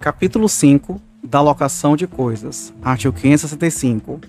[0.00, 2.72] Capítulo 5 da locação de coisas.
[2.80, 4.20] Artigo 565.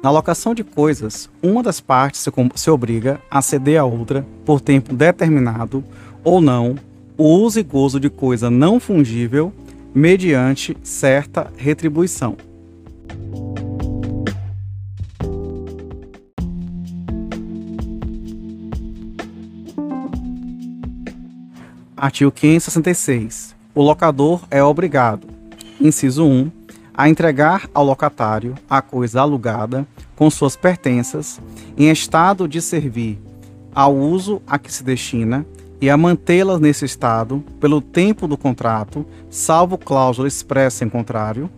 [0.00, 4.60] Na locação de coisas, uma das partes se, se obriga a ceder a outra, por
[4.60, 5.82] tempo determinado
[6.22, 6.76] ou não,
[7.18, 9.52] o uso e gozo de coisa não fungível,
[9.92, 12.36] mediante certa retribuição.
[21.96, 23.61] Artigo 566.
[23.74, 25.26] O locador é obrigado,
[25.80, 26.50] inciso 1,
[26.92, 31.40] a entregar ao locatário a coisa alugada com suas pertenças
[31.74, 33.18] em estado de servir
[33.74, 35.46] ao uso a que se destina
[35.80, 41.50] e a mantê-las nesse estado pelo tempo do contrato, salvo cláusula expressa em contrário.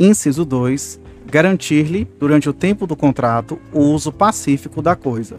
[0.00, 5.38] Inciso 2, garantir-lhe, durante o tempo do contrato, o uso pacífico da coisa.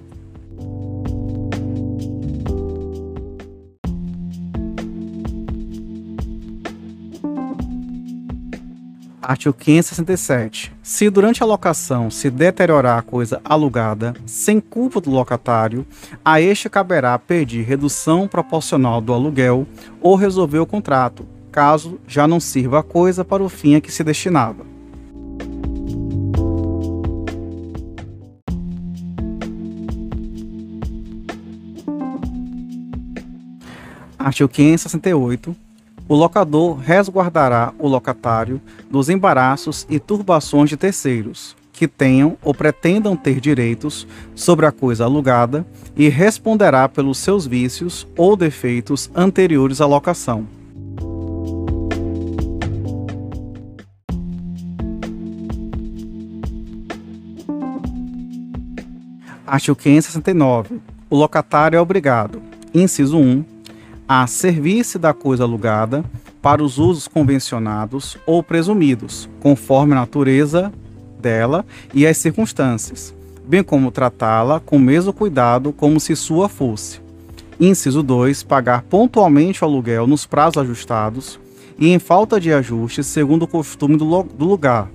[9.27, 10.71] Artigo 567.
[10.83, 15.83] Se durante a locação se deteriorar a coisa alugada, sem culpa do locatário,
[16.23, 19.65] a este caberá pedir redução proporcional do aluguel
[19.99, 23.91] ou resolver o contrato, caso já não sirva a coisa para o fim a que
[23.91, 24.63] se destinava.
[34.19, 35.64] Artigo 568
[36.07, 43.17] o locador resguardará o locatário dos embaraços e turbações de terceiros que tenham ou pretendam
[43.17, 49.85] ter direitos sobre a coisa alugada e responderá pelos seus vícios ou defeitos anteriores à
[49.85, 50.47] locação.
[59.45, 60.79] Artigo 569.
[61.09, 62.41] O locatário é obrigado,
[62.73, 63.54] inciso 1,
[64.07, 66.03] a servir-se da coisa alugada
[66.41, 70.71] para os usos convencionados ou presumidos, conforme a natureza
[71.19, 73.13] dela e as circunstâncias,
[73.47, 77.01] bem como tratá-la com o mesmo cuidado como se sua fosse.
[77.59, 78.43] Inciso 2.
[78.43, 81.39] Pagar pontualmente o aluguel nos prazos ajustados
[81.79, 84.89] e em falta de ajustes segundo o costume do, do lugar.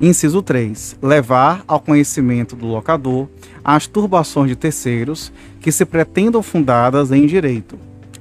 [0.00, 0.98] Inciso 3.
[1.02, 3.26] Levar ao conhecimento do locador
[3.64, 7.76] as turbações de terceiros que se pretendam fundadas em direito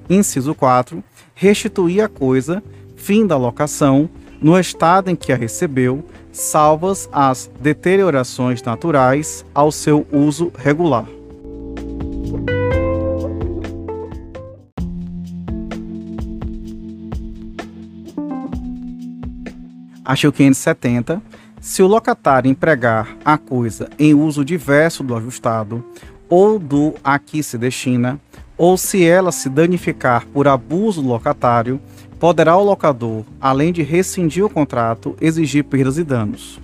[0.09, 1.03] Inciso 4.
[1.35, 2.63] Restituir a coisa,
[2.95, 4.09] fim da locação,
[4.41, 11.05] no estado em que a recebeu, salvas as deteriorações naturais ao seu uso regular.
[20.05, 21.21] Artigo 570.
[21.59, 25.83] Se o locatário empregar a coisa em uso diverso do ajustado
[26.29, 28.17] ou do a que se destina,
[28.57, 31.79] ou se ela se danificar por abuso do locatário,
[32.19, 36.59] poderá o locador, além de rescindir o contrato, exigir perdas e danos.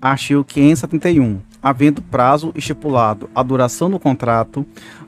[0.00, 1.40] Artigo 571.
[1.62, 4.64] Havendo prazo estipulado a duração do contrato,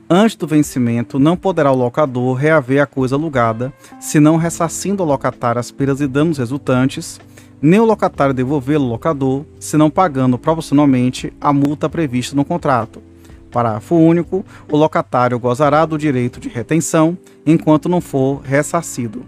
[0.07, 5.59] antes do vencimento, não poderá o locador reaver a coisa alugada, senão ressarcindo ao locatário
[5.59, 7.19] as perdas e danos resultantes,
[7.63, 13.01] nem o locatário devolvê-lo ao locador, senão pagando proporcionalmente a multa prevista no contrato.
[13.49, 14.43] Parágrafo único.
[14.69, 19.23] O locatário gozará do direito de retenção enquanto não for ressarcido.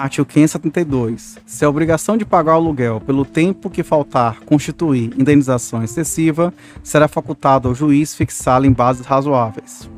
[0.00, 1.36] Artigo 572.
[1.44, 7.06] Se a obrigação de pagar o aluguel pelo tempo que faltar constituir indenização excessiva, será
[7.06, 9.90] facultado ao juiz fixá-la em bases razoáveis.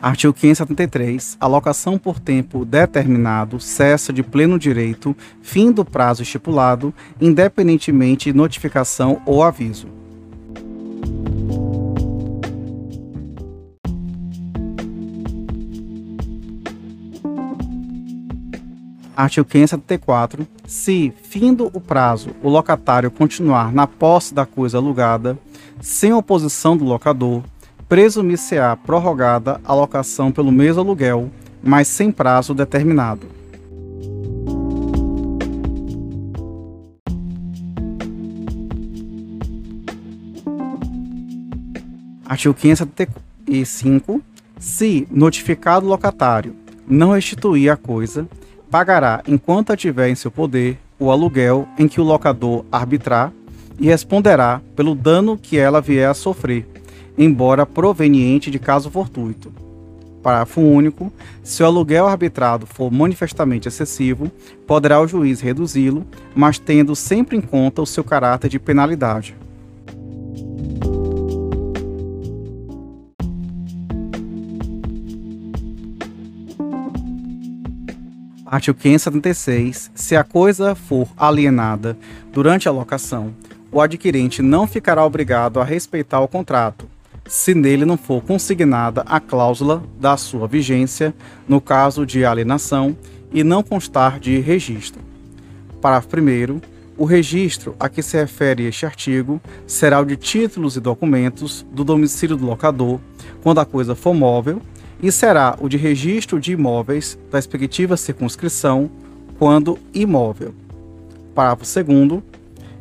[0.00, 1.36] Artigo 573.
[1.38, 8.38] A locação por tempo determinado cessa de pleno direito, fim do prazo estipulado, independentemente de
[8.38, 10.05] notificação ou aviso.
[19.16, 20.46] Artigo 574.
[20.66, 25.38] Se, findo o prazo, o locatário continuar na posse da coisa alugada,
[25.80, 27.42] sem oposição do locador,
[27.88, 31.30] presumir-se-á prorrogada a locação pelo mesmo aluguel,
[31.62, 33.26] mas sem prazo determinado.
[42.26, 44.20] Artigo 575.
[44.58, 46.54] Se notificado o locatário
[46.88, 48.28] não restituir a coisa,
[48.70, 53.32] pagará, enquanto tiver em seu poder, o aluguel em que o locador arbitrar,
[53.78, 56.66] e responderá pelo dano que ela vier a sofrer,
[57.18, 59.52] embora proveniente de caso fortuito.
[60.22, 61.12] Parágrafo único.
[61.44, 64.30] Se o aluguel arbitrado for manifestamente excessivo,
[64.66, 66.04] poderá o juiz reduzi-lo,
[66.34, 69.36] mas tendo sempre em conta o seu caráter de penalidade.
[78.46, 79.90] Artigo 576.
[79.92, 81.98] Se a coisa for alienada
[82.32, 83.34] durante a locação,
[83.72, 86.86] o adquirente não ficará obrigado a respeitar o contrato,
[87.26, 91.12] se nele não for consignada a cláusula da sua vigência,
[91.48, 92.96] no caso de alienação,
[93.32, 95.02] e não constar de registro.
[95.80, 96.60] Parágrafo 1.
[96.96, 101.82] O registro a que se refere este artigo será o de títulos e documentos do
[101.82, 103.00] domicílio do locador,
[103.42, 104.62] quando a coisa for móvel,
[105.02, 108.90] e será o de registro de imóveis da respectiva circunscrição,
[109.38, 110.54] quando imóvel.
[111.34, 112.22] Parágrafo 2.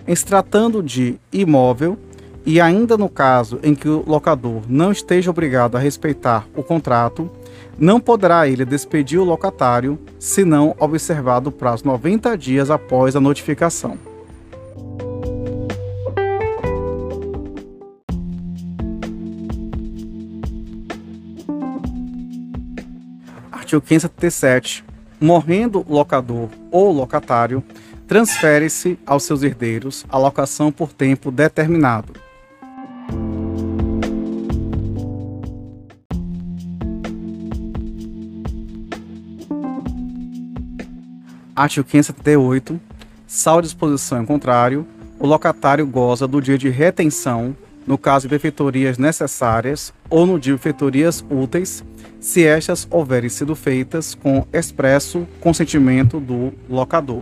[0.08, 1.98] Em se tratando de imóvel,
[2.46, 7.30] e ainda no caso em que o locador não esteja obrigado a respeitar o contrato,
[7.78, 13.20] não poderá ele despedir o locatário se não observado o prazo 90 dias após a
[13.20, 13.98] notificação.
[23.76, 24.86] Artigo 577.
[25.20, 27.64] Morrendo locador ou locatário,
[28.08, 32.14] transfere-se aos seus herdeiros a locação por tempo determinado
[41.56, 42.80] Artigo 578.
[43.26, 44.86] Salvo disposição em contrário,
[45.18, 47.56] o locatário goza do dia de retenção,
[47.88, 51.84] no caso de benfeitorias necessárias ou no dia de benfeitorias úteis,
[52.26, 57.22] se estas houverem sido feitas com expresso consentimento do locador.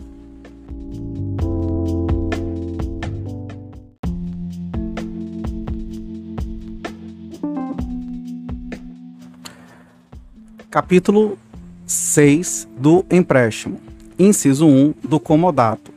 [10.72, 11.38] Capítulo
[11.86, 13.82] 6 do empréstimo.
[14.18, 15.92] Inciso 1 do comodato.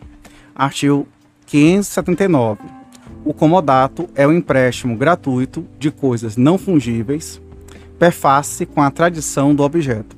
[0.53, 1.07] Artigo
[1.47, 2.61] 579.
[3.25, 7.41] O comodato é o empréstimo gratuito de coisas não fungíveis,
[7.99, 10.17] perface com a tradição do objeto.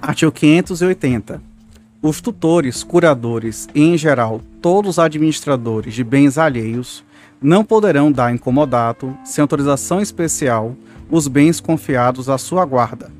[0.00, 1.40] Artigo 580.
[2.02, 7.04] Os tutores, curadores e, em geral, todos os administradores de bens alheios
[7.40, 10.74] não poderão dar incomodato, sem autorização especial,
[11.10, 13.19] os bens confiados à sua guarda.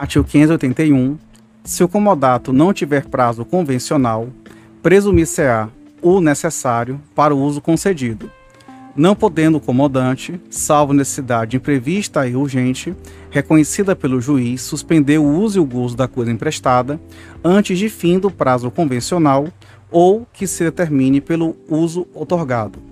[0.00, 1.18] Artigo 581.
[1.62, 4.28] Se o comodato não tiver prazo convencional,
[4.82, 5.68] presumir-se-á
[6.00, 8.30] o necessário para o uso concedido
[8.96, 12.94] não podendo o comodante, salvo necessidade imprevista e urgente,
[13.30, 17.00] reconhecida pelo juiz, suspender o uso e o gozo da coisa emprestada
[17.42, 19.48] antes de fim do prazo convencional
[19.90, 22.89] ou que se determine pelo uso otorgado.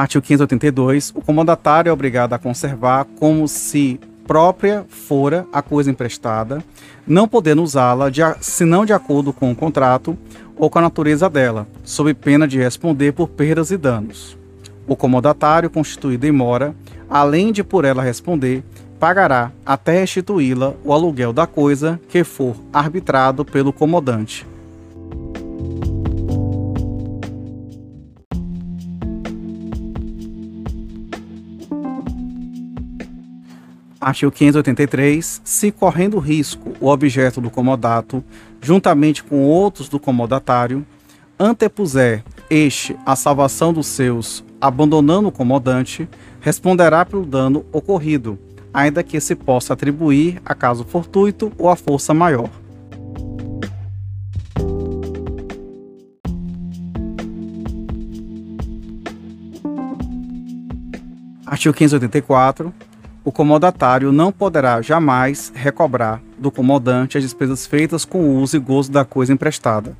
[0.00, 1.12] Artigo 582.
[1.14, 6.64] O comodatário é obrigado a conservar como se própria fora a coisa emprestada,
[7.06, 10.16] não podendo usá-la senão de acordo com o contrato
[10.56, 14.38] ou com a natureza dela, sob pena de responder por perdas e danos.
[14.86, 16.74] O comodatário constituído em mora,
[17.08, 18.64] além de por ela responder,
[18.98, 24.46] pagará até restituí-la o aluguel da coisa que for arbitrado pelo comodante.
[34.00, 35.42] Artigo 583.
[35.44, 38.24] Se correndo risco o objeto do comodato,
[38.62, 40.86] juntamente com outros do comodatário,
[41.38, 46.08] antepuser este a salvação dos seus, abandonando o comodante,
[46.40, 48.38] responderá pelo dano ocorrido,
[48.72, 52.48] ainda que se possa atribuir a caso fortuito ou a força maior.
[61.44, 62.72] Artigo 584
[63.24, 68.60] o comodatário não poderá jamais recobrar do comodante as despesas feitas com o uso e
[68.60, 69.96] gozo da coisa emprestada.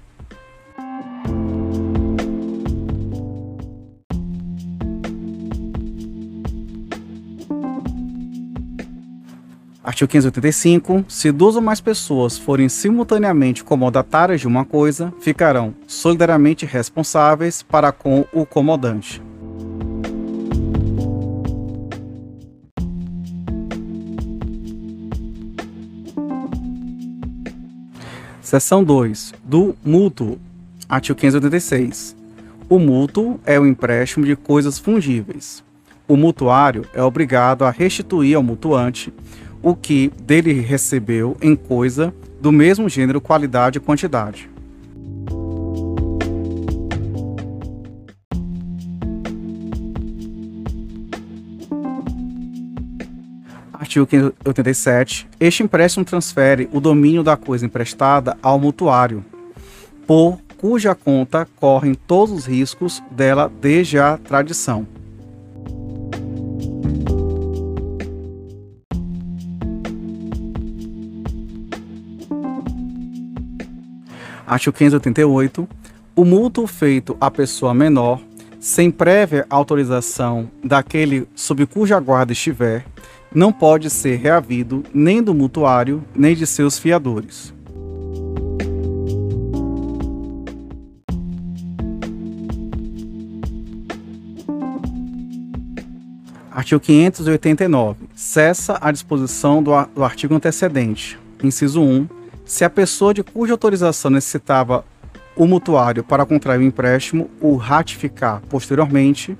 [9.82, 11.04] Artigo 585.
[11.08, 17.90] Se duas ou mais pessoas forem simultaneamente comodatárias de uma coisa, ficarão solidariamente responsáveis para
[17.90, 19.20] com o comodante.
[28.50, 29.32] Seção 2.
[29.44, 30.36] Do mútuo.
[30.88, 32.16] Artigo 586.
[32.68, 35.62] O mútuo é o empréstimo de coisas fungíveis.
[36.08, 39.14] O mutuário é obrigado a restituir ao mutuante
[39.62, 44.50] o que dele recebeu em coisa do mesmo gênero, qualidade e quantidade.
[53.90, 55.28] Artigo 587.
[55.40, 59.24] Este empréstimo transfere o domínio da coisa emprestada ao mutuário,
[60.06, 64.86] por cuja conta correm todos os riscos dela desde a tradição.
[74.46, 75.68] Artigo 588.
[76.14, 78.20] O mútuo feito à pessoa menor,
[78.60, 82.84] sem prévia autorização daquele sob cuja guarda estiver,
[83.34, 87.54] não pode ser reavido nem do mutuário, nem de seus fiadores.
[96.50, 98.08] Artigo 589.
[98.14, 101.18] Cessa a disposição do, artigo antecedente.
[101.42, 102.08] Inciso 1.
[102.44, 104.84] Se a pessoa de cuja autorização necessitava
[105.36, 109.38] o mutuário para contrair o empréstimo o ratificar posteriormente,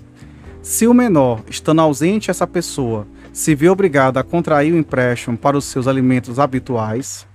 [0.63, 5.57] se o menor, estando ausente essa pessoa, se vê obrigado a contrair o empréstimo para
[5.57, 7.27] os seus alimentos habituais.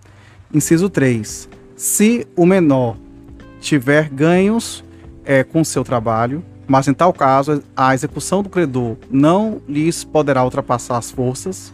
[0.54, 1.50] Inciso 3.
[1.76, 2.98] Se o menor
[3.60, 4.84] tiver ganhos
[5.24, 10.44] é, com seu trabalho, mas em tal caso a execução do credor não lhes poderá
[10.44, 11.74] ultrapassar as forças.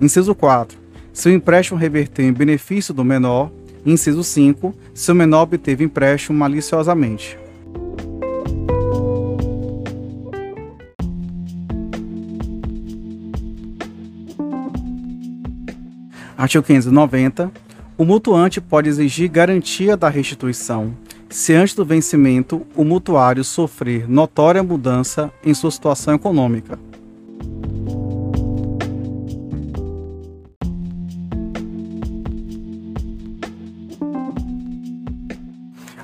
[0.00, 0.78] Inciso 4.
[1.12, 3.50] Se o empréstimo reverter em benefício do menor.
[3.84, 4.74] Inciso 5.
[4.92, 7.38] Se o menor obteve empréstimo maliciosamente.
[16.36, 17.50] Artigo 590.
[17.96, 20.94] O mutuante pode exigir garantia da restituição
[21.30, 26.78] se antes do vencimento o mutuário sofrer notória mudança em sua situação econômica.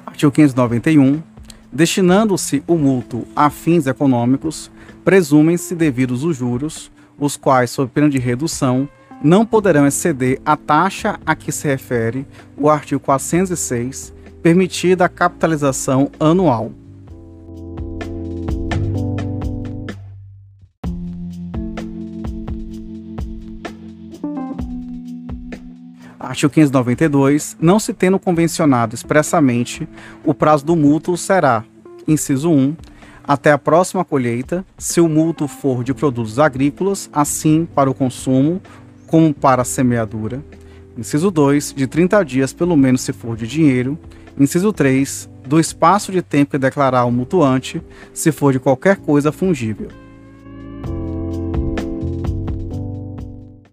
[0.06, 1.22] Artigo 591.
[1.70, 4.70] Destinando-se o mútuo a fins econômicos,
[5.04, 8.88] presumem-se devidos os juros, os quais, sob pena de redução,
[9.22, 12.26] não poderão exceder a taxa a que se refere
[12.56, 14.12] o artigo 406,
[14.42, 16.72] permitida a capitalização anual.
[26.18, 27.56] Artigo 592.
[27.60, 29.86] Não se tendo convencionado expressamente,
[30.24, 31.64] o prazo do mútuo será,
[32.08, 32.74] inciso 1,
[33.24, 38.60] até a próxima colheita, se o mútuo for de produtos agrícolas, assim para o consumo
[39.12, 40.42] como para a semeadura.
[40.96, 43.98] Inciso 2, de 30 dias, pelo menos se for de dinheiro.
[44.40, 47.82] Inciso 3, do espaço de tempo que declarar o mutuante,
[48.14, 49.88] se for de qualquer coisa fungível.